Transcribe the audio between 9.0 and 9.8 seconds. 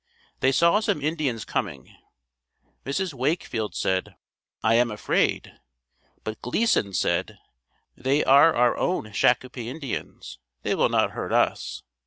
Shakopee